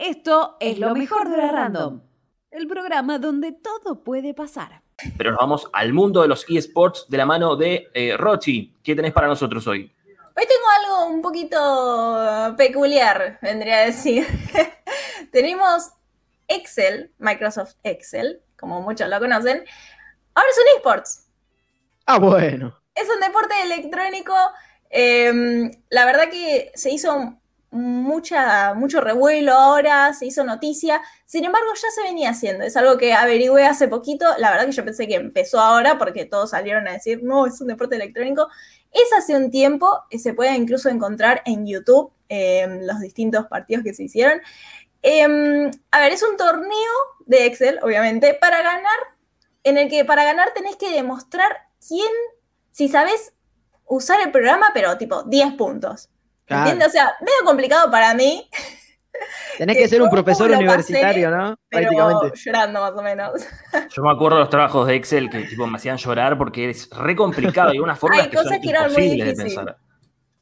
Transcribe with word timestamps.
Esto 0.00 0.56
es 0.60 0.78
lo 0.78 0.94
mejor 0.94 1.28
de 1.28 1.36
la 1.36 1.52
Random, 1.52 2.00
el 2.50 2.66
programa 2.66 3.18
donde 3.18 3.52
todo 3.52 4.02
puede 4.02 4.32
pasar. 4.32 4.80
Pero 5.18 5.32
nos 5.32 5.38
vamos 5.38 5.68
al 5.74 5.92
mundo 5.92 6.22
de 6.22 6.28
los 6.28 6.46
eSports 6.48 7.04
de 7.10 7.18
la 7.18 7.26
mano 7.26 7.54
de 7.54 7.88
eh, 7.92 8.16
Rochi. 8.16 8.78
¿Qué 8.82 8.96
tenés 8.96 9.12
para 9.12 9.26
nosotros 9.26 9.66
hoy? 9.66 9.94
Hoy 10.34 10.46
tengo 10.46 10.64
algo 10.80 11.14
un 11.14 11.20
poquito 11.20 12.54
peculiar, 12.56 13.38
vendría 13.42 13.80
a 13.80 13.86
decir. 13.86 14.26
Tenemos 15.32 15.90
Excel, 16.48 17.12
Microsoft 17.18 17.74
Excel, 17.82 18.40
como 18.58 18.80
muchos 18.80 19.06
lo 19.06 19.20
conocen. 19.20 19.62
Ahora 20.34 20.48
es 20.50 20.56
un 20.56 20.76
eSports. 20.78 21.28
Ah, 22.06 22.18
bueno. 22.18 22.74
Es 22.94 23.06
un 23.06 23.20
deporte 23.20 23.52
electrónico. 23.64 24.34
Em, 24.88 25.70
la 25.90 26.06
verdad 26.06 26.30
que 26.30 26.72
se 26.74 26.90
hizo 26.90 27.39
mucha, 27.70 28.74
mucho 28.74 29.00
revuelo 29.00 29.52
ahora, 29.52 30.12
se 30.14 30.26
hizo 30.26 30.44
noticia. 30.44 31.00
Sin 31.24 31.44
embargo, 31.44 31.68
ya 31.74 31.90
se 31.90 32.02
venía 32.02 32.30
haciendo. 32.30 32.64
Es 32.64 32.76
algo 32.76 32.98
que 32.98 33.14
averigüé 33.14 33.64
hace 33.64 33.88
poquito. 33.88 34.26
La 34.38 34.50
verdad 34.50 34.66
que 34.66 34.72
yo 34.72 34.84
pensé 34.84 35.06
que 35.06 35.14
empezó 35.14 35.60
ahora 35.60 35.98
porque 35.98 36.24
todos 36.24 36.50
salieron 36.50 36.88
a 36.88 36.92
decir, 36.92 37.22
no, 37.22 37.46
es 37.46 37.60
un 37.60 37.68
deporte 37.68 37.96
electrónico. 37.96 38.48
Es 38.92 39.12
hace 39.16 39.36
un 39.36 39.50
tiempo, 39.50 40.04
se 40.10 40.34
puede 40.34 40.56
incluso 40.56 40.88
encontrar 40.88 41.42
en 41.46 41.66
YouTube 41.66 42.12
em, 42.28 42.86
los 42.86 43.00
distintos 43.00 43.46
partidos 43.46 43.84
que 43.84 43.94
se 43.94 44.04
hicieron. 44.04 44.40
Em, 45.02 45.70
a 45.92 46.00
ver, 46.00 46.12
es 46.12 46.22
un 46.22 46.36
torneo 46.36 46.92
de 47.26 47.46
Excel, 47.46 47.78
obviamente, 47.82 48.34
para 48.34 48.62
ganar, 48.62 48.98
en 49.62 49.78
el 49.78 49.88
que 49.88 50.04
para 50.04 50.24
ganar 50.24 50.52
tenés 50.54 50.76
que 50.76 50.90
demostrar 50.90 51.68
quién, 51.86 52.10
si 52.72 52.88
sabes 52.88 53.32
usar 53.86 54.20
el 54.20 54.32
programa, 54.32 54.70
pero 54.74 54.98
tipo 54.98 55.22
10 55.22 55.54
puntos. 55.54 56.10
¿Entiendes? 56.50 56.88
O 56.88 56.90
sea, 56.90 57.14
medio 57.20 57.44
complicado 57.44 57.90
para 57.90 58.14
mí. 58.14 58.48
Tenés 59.58 59.76
que, 59.76 59.88
ser 59.88 60.02
un 60.02 60.08
profesor 60.08 60.50
universitario, 60.50 61.30
¿no? 61.30 61.58
Prácticamente. 61.68 62.38
llorando 62.38 62.80
más 62.80 62.92
o 62.92 63.02
menos. 63.02 63.32
Yo 63.90 64.02
me 64.02 64.10
acuerdo 64.10 64.36
de 64.36 64.40
los 64.42 64.50
trabajos 64.50 64.86
de 64.86 64.94
Excel 64.94 65.28
que 65.28 65.42
tipo, 65.42 65.66
me 65.66 65.76
hacían 65.76 65.96
llorar 65.98 66.38
porque 66.38 66.70
es 66.70 66.88
re 66.90 67.14
complicado 67.14 67.74
y 67.74 67.78
una 67.78 67.96
forma 67.96 68.28
que 68.28 68.36
son 68.36 68.54
imposibles 68.54 69.36
de 69.36 69.44
pensar. 69.44 69.76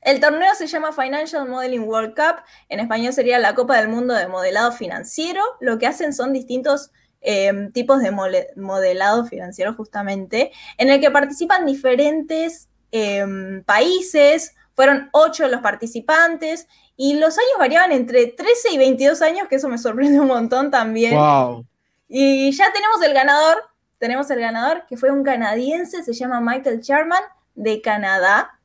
El 0.00 0.20
torneo 0.20 0.54
se 0.54 0.68
llama 0.68 0.92
Financial 0.92 1.48
Modeling 1.48 1.82
World 1.82 2.14
Cup, 2.14 2.42
en 2.68 2.78
español 2.80 3.12
sería 3.12 3.38
la 3.38 3.54
Copa 3.54 3.76
del 3.76 3.88
Mundo 3.88 4.14
de 4.14 4.28
Modelado 4.28 4.70
Financiero. 4.70 5.42
Lo 5.60 5.78
que 5.78 5.88
hacen 5.88 6.12
son 6.12 6.32
distintos 6.32 6.92
eh, 7.20 7.68
tipos 7.74 8.00
de 8.00 8.12
modelado 8.56 9.26
financiero 9.26 9.74
justamente, 9.74 10.52
en 10.76 10.88
el 10.88 11.00
que 11.00 11.10
participan 11.10 11.66
diferentes 11.66 12.68
eh, 12.92 13.62
países, 13.66 14.54
fueron 14.78 15.08
ocho 15.10 15.48
los 15.48 15.60
participantes 15.60 16.68
y 16.96 17.14
los 17.14 17.36
años 17.36 17.58
variaban 17.58 17.90
entre 17.90 18.28
13 18.28 18.70
y 18.70 18.78
22 18.78 19.22
años, 19.22 19.48
que 19.48 19.56
eso 19.56 19.68
me 19.68 19.76
sorprende 19.76 20.20
un 20.20 20.28
montón 20.28 20.70
también. 20.70 21.16
Wow. 21.16 21.66
Y 22.06 22.52
ya 22.52 22.72
tenemos 22.72 23.02
el 23.02 23.12
ganador, 23.12 23.56
tenemos 23.98 24.30
el 24.30 24.38
ganador, 24.38 24.86
que 24.86 24.96
fue 24.96 25.10
un 25.10 25.24
canadiense, 25.24 26.04
se 26.04 26.12
llama 26.12 26.40
Michael 26.40 26.78
Sherman, 26.80 27.24
de 27.56 27.82
Canadá. 27.82 28.60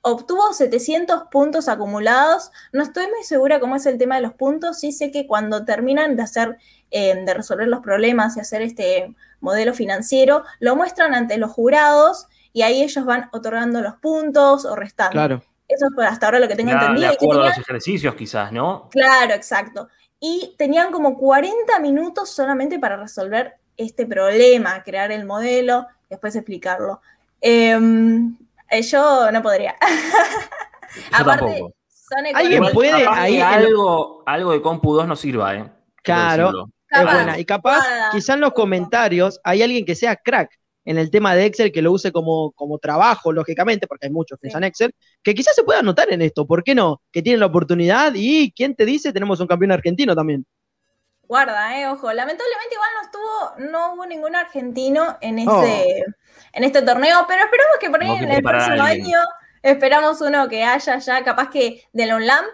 Obtuvo 0.00 0.54
700 0.54 1.24
puntos 1.30 1.68
acumulados. 1.68 2.50
No 2.72 2.82
estoy 2.82 3.04
muy 3.08 3.22
segura 3.22 3.60
cómo 3.60 3.76
es 3.76 3.84
el 3.84 3.98
tema 3.98 4.14
de 4.14 4.22
los 4.22 4.32
puntos. 4.32 4.80
Sí 4.80 4.92
sé 4.92 5.10
que 5.10 5.26
cuando 5.26 5.66
terminan 5.66 6.16
de 6.16 6.22
hacer, 6.22 6.56
eh, 6.90 7.22
de 7.22 7.34
resolver 7.34 7.68
los 7.68 7.80
problemas 7.80 8.38
y 8.38 8.40
hacer 8.40 8.62
este 8.62 9.14
modelo 9.40 9.74
financiero, 9.74 10.42
lo 10.58 10.74
muestran 10.74 11.14
ante 11.14 11.36
los 11.36 11.52
jurados 11.52 12.28
y 12.54 12.62
ahí 12.62 12.82
ellos 12.82 13.04
van 13.04 13.28
otorgando 13.32 13.82
los 13.82 13.96
puntos 13.96 14.64
o 14.64 14.76
restando. 14.76 15.12
Claro. 15.12 15.42
Eso 15.66 15.86
fue 15.92 16.06
hasta 16.06 16.26
ahora 16.26 16.38
lo 16.38 16.46
que 16.46 16.54
tengo 16.54 16.70
entendido. 16.70 17.08
De 17.08 17.14
acuerdo 17.14 17.42
a 17.42 17.48
los 17.48 17.58
ejercicios, 17.58 18.14
quizás, 18.14 18.52
¿no? 18.52 18.88
Claro, 18.90 19.34
exacto. 19.34 19.88
Y 20.20 20.54
tenían 20.56 20.92
como 20.92 21.18
40 21.18 21.80
minutos 21.80 22.30
solamente 22.30 22.78
para 22.78 22.96
resolver 22.96 23.54
este 23.76 24.06
problema, 24.06 24.84
crear 24.84 25.10
el 25.10 25.24
modelo, 25.24 25.88
después 26.08 26.36
explicarlo. 26.36 27.00
Em, 27.40 28.36
eh, 28.70 28.82
yo 28.82 29.32
no 29.32 29.42
podría. 29.42 29.74
Yo 30.94 31.02
Aparte, 31.10 31.60
Son 31.88 32.24
¿Alguien 32.34 32.62
puede 32.72 33.04
ahí 33.08 33.40
algo, 33.40 34.22
algo 34.26 34.52
de 34.52 34.62
Compu 34.62 34.94
2 34.94 35.08
no 35.08 35.16
sirva, 35.16 35.56
¿eh? 35.56 35.68
Claro, 36.04 36.68
es 36.88 37.02
buena. 37.02 37.36
Y 37.36 37.44
capaz, 37.44 37.84
quizás 38.12 38.36
en 38.36 38.42
los 38.42 38.52
comentarios 38.52 39.40
hay 39.42 39.64
alguien 39.64 39.84
que 39.84 39.96
sea 39.96 40.14
crack 40.14 40.56
en 40.84 40.98
el 40.98 41.10
tema 41.10 41.34
de 41.34 41.46
Excel, 41.46 41.72
que 41.72 41.82
lo 41.82 41.92
use 41.92 42.12
como, 42.12 42.52
como 42.52 42.78
trabajo, 42.78 43.32
lógicamente, 43.32 43.86
porque 43.86 44.06
hay 44.06 44.12
muchos 44.12 44.38
que 44.40 44.48
usan 44.48 44.64
Excel, 44.64 44.94
que 45.22 45.34
quizás 45.34 45.54
se 45.54 45.62
pueda 45.62 45.80
anotar 45.80 46.12
en 46.12 46.22
esto, 46.22 46.46
¿por 46.46 46.62
qué 46.62 46.74
no? 46.74 47.00
Que 47.10 47.22
tienen 47.22 47.40
la 47.40 47.46
oportunidad 47.46 48.12
y, 48.14 48.52
¿quién 48.52 48.74
te 48.74 48.84
dice? 48.84 49.12
Tenemos 49.12 49.40
un 49.40 49.46
campeón 49.46 49.72
argentino 49.72 50.14
también. 50.14 50.46
Guarda, 51.26 51.80
eh, 51.80 51.88
ojo, 51.88 52.12
lamentablemente 52.12 52.74
igual 52.74 52.90
no 52.94 53.02
estuvo, 53.02 53.70
no 53.70 53.94
hubo 53.94 54.06
ningún 54.06 54.36
argentino 54.36 55.16
en 55.22 55.38
este, 55.38 56.04
en 56.52 56.64
este 56.64 56.82
torneo, 56.82 57.24
pero 57.26 57.44
esperamos 57.44 57.76
que 57.80 57.90
por 57.90 58.02
ahí 58.02 58.24
en 58.24 58.30
el 58.30 58.42
próximo 58.42 58.82
año 58.82 59.18
esperamos 59.62 60.20
uno 60.20 60.48
que 60.48 60.62
haya 60.62 60.98
ya, 60.98 61.24
capaz 61.24 61.48
que 61.48 61.82
de 61.92 62.06
la 62.06 62.16
UNLAM. 62.16 62.44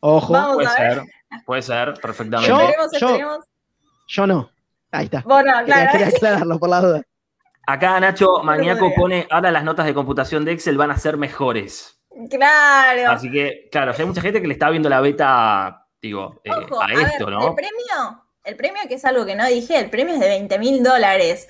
Ojo, 0.00 0.54
puede 0.54 0.68
ser, 0.68 1.02
puede 1.46 1.62
ser, 1.62 1.94
perfectamente. 1.94 2.48
Yo, 2.48 2.60
esperemos, 2.60 3.46
yo, 4.08 4.26
no. 4.26 4.50
Ahí 4.92 5.04
está. 5.06 5.22
Bueno, 5.24 5.52
claro. 5.64 5.92
quería 5.92 6.08
aclararlo 6.08 6.58
por 6.58 6.68
la 6.68 6.80
duda. 6.80 7.02
Acá 7.66 8.00
Nacho 8.00 8.42
Maníaco 8.42 8.92
pone, 8.94 9.26
ahora 9.30 9.50
las 9.50 9.64
notas 9.64 9.86
de 9.86 9.94
computación 9.94 10.44
de 10.44 10.52
Excel 10.52 10.76
van 10.76 10.90
a 10.90 10.98
ser 10.98 11.16
mejores. 11.16 12.00
Claro. 12.28 13.10
Así 13.12 13.30
que, 13.30 13.68
claro, 13.70 13.94
hay 13.96 14.04
mucha 14.04 14.20
gente 14.20 14.40
que 14.40 14.48
le 14.48 14.54
está 14.54 14.70
viendo 14.70 14.88
la 14.88 15.00
beta, 15.00 15.86
digo, 16.02 16.40
eh, 16.44 16.50
a, 16.50 16.92
esto, 16.92 17.30
¿no? 17.30 17.48
El 17.48 17.54
premio, 17.54 18.24
el 18.44 18.56
premio 18.56 18.82
que 18.88 18.94
es 18.94 19.04
algo 19.04 19.24
que 19.24 19.36
no 19.36 19.46
dije, 19.46 19.78
el 19.78 19.90
premio 19.90 20.14
es 20.14 20.20
de 20.20 20.28
20 20.28 20.58
mil 20.58 20.82
dólares. 20.82 21.48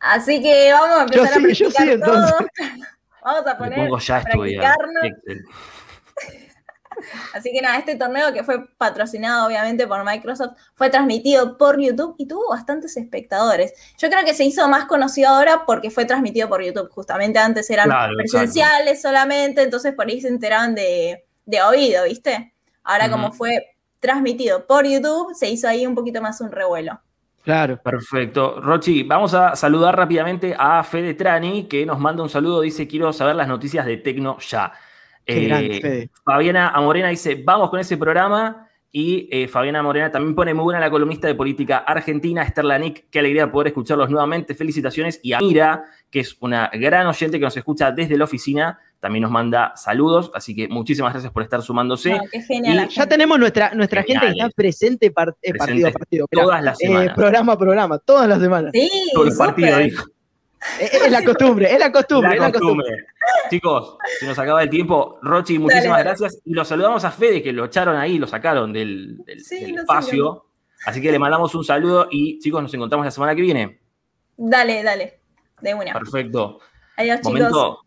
Así 0.00 0.42
que 0.42 0.72
vamos 0.72 0.98
a 0.98 1.02
empezar 1.02 1.38
a 1.38 1.42
practicar 1.42 2.00
todo. 2.00 2.36
Vamos 3.20 3.46
a 3.46 3.58
poner. 3.58 3.78
pongo 3.80 3.98
ya 3.98 4.20
Excel. 4.20 5.44
Así 7.34 7.52
que 7.52 7.60
nada, 7.60 7.78
este 7.78 7.96
torneo 7.96 8.32
que 8.32 8.44
fue 8.44 8.68
patrocinado 8.76 9.46
obviamente 9.46 9.86
por 9.86 10.04
Microsoft 10.04 10.56
fue 10.74 10.90
transmitido 10.90 11.56
por 11.56 11.80
YouTube 11.80 12.14
y 12.18 12.26
tuvo 12.26 12.50
bastantes 12.50 12.96
espectadores. 12.96 13.72
Yo 13.98 14.08
creo 14.08 14.24
que 14.24 14.34
se 14.34 14.44
hizo 14.44 14.68
más 14.68 14.86
conocido 14.86 15.28
ahora 15.28 15.64
porque 15.66 15.90
fue 15.90 16.04
transmitido 16.04 16.48
por 16.48 16.64
YouTube. 16.64 16.90
Justamente 16.90 17.38
antes 17.38 17.68
eran 17.70 17.90
presenciales 18.16 19.02
solamente, 19.02 19.62
entonces 19.62 19.94
por 19.94 20.06
ahí 20.08 20.20
se 20.20 20.28
enteraban 20.28 20.74
de, 20.74 21.24
oído, 21.66 22.04
¿viste? 22.04 22.54
Ahora 22.84 23.10
como 23.10 23.32
fue 23.32 23.76
transmitido 24.00 24.66
por 24.66 24.86
YouTube, 24.86 25.34
se 25.34 25.48
hizo 25.48 25.68
ahí 25.68 25.86
un 25.86 25.94
poquito 25.94 26.22
más 26.22 26.40
un 26.40 26.50
revuelo. 26.50 27.00
Claro. 27.42 27.80
Perfecto. 27.82 28.60
Rochi, 28.60 29.04
vamos 29.04 29.32
a 29.32 29.56
saludar 29.56 29.96
rápidamente 29.96 30.54
a 30.58 30.84
Fede 30.84 31.14
Trani, 31.14 31.64
que 31.64 31.86
nos 31.86 31.98
manda 31.98 32.22
un 32.22 32.28
saludo. 32.28 32.60
Dice: 32.60 32.86
Quiero 32.86 33.10
saber 33.12 33.36
las 33.36 33.48
noticias 33.48 33.86
de 33.86 33.96
Tecno 33.96 34.38
ya. 34.38 34.70
Eh, 35.28 36.08
Fabiana 36.24 36.70
Amorena 36.70 37.08
dice, 37.08 37.42
vamos 37.44 37.70
con 37.70 37.78
ese 37.78 37.96
programa. 37.96 38.64
Y 38.90 39.28
eh, 39.30 39.48
Fabiana 39.48 39.82
Morena 39.82 40.10
también 40.10 40.34
pone 40.34 40.54
muy 40.54 40.64
buena 40.64 40.80
la 40.80 40.90
columnista 40.90 41.28
de 41.28 41.34
política 41.34 41.78
argentina, 41.78 42.42
Esther 42.42 42.64
Lanik. 42.64 43.10
Qué 43.10 43.18
alegría 43.18 43.52
poder 43.52 43.68
escucharlos 43.68 44.08
nuevamente. 44.08 44.54
Felicitaciones. 44.54 45.20
Y 45.22 45.34
a 45.34 45.40
Mira, 45.40 45.84
que 46.10 46.20
es 46.20 46.38
una 46.40 46.70
gran 46.72 47.06
oyente 47.06 47.38
que 47.38 47.44
nos 47.44 47.56
escucha 47.56 47.92
desde 47.92 48.16
la 48.16 48.24
oficina, 48.24 48.78
también 48.98 49.22
nos 49.22 49.30
manda 49.30 49.74
saludos. 49.76 50.30
Así 50.34 50.54
que 50.54 50.68
muchísimas 50.68 51.12
gracias 51.12 51.30
por 51.30 51.42
estar 51.42 51.60
sumándose. 51.60 52.18
ya 52.88 53.06
tenemos 53.06 53.38
nuestra, 53.38 53.74
nuestra 53.74 54.02
gente 54.02 54.24
que 54.24 54.32
está 54.32 54.48
presente, 54.56 55.06
eh, 55.06 55.10
partido 55.54 55.88
a 55.88 55.92
partido. 55.92 56.26
todas 56.30 56.64
las 56.64 56.78
semanas. 56.78 57.14
programa 57.14 57.52
a 57.52 57.58
programa, 57.58 57.98
todas 57.98 58.26
las 58.26 58.40
semanas. 58.40 58.70
Sí, 58.72 58.90
Todo 59.12 59.26
el 59.26 59.36
partido, 59.36 59.76
dijo. 60.80 61.04
Es, 61.04 61.10
la 61.10 61.24
costumbre, 61.24 61.72
es 61.72 61.78
la 61.78 61.92
costumbre. 61.92 62.38
La 62.38 62.52
costumbre. 62.52 63.06
Chicos, 63.50 63.96
se 64.18 64.26
nos 64.26 64.38
acaba 64.38 64.62
el 64.62 64.70
tiempo. 64.70 65.18
Rochi, 65.22 65.58
muchísimas 65.58 66.02
gracias. 66.02 66.40
Y 66.44 66.52
los 66.52 66.68
saludamos 66.68 67.04
a 67.04 67.10
Fede, 67.10 67.42
que 67.42 67.52
lo 67.52 67.66
echaron 67.66 67.96
ahí, 67.96 68.18
lo 68.18 68.26
sacaron 68.26 68.72
del, 68.72 69.18
espacio. 69.26 70.46
Así 70.86 71.00
que 71.00 71.10
le 71.10 71.18
mandamos 71.18 71.54
un 71.54 71.64
saludo 71.64 72.08
y 72.10 72.38
chicos, 72.38 72.62
nos 72.62 72.72
encontramos 72.72 73.04
la 73.04 73.10
semana 73.10 73.34
que 73.34 73.42
viene. 73.42 73.80
Dale, 74.36 74.82
dale. 74.82 75.20
De 75.60 75.74
una. 75.74 75.92
Perfecto. 75.92 76.60
Adiós, 76.96 77.20
chicos. 77.20 77.78